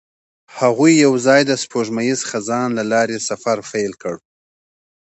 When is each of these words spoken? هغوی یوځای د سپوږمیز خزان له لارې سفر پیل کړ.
هغوی 0.59 0.93
یوځای 1.05 1.41
د 1.45 1.51
سپوږمیز 1.63 2.19
خزان 2.29 2.69
له 2.77 2.83
لارې 2.91 3.17
سفر 3.29 3.57
پیل 3.71 3.93
کړ. 4.01 4.15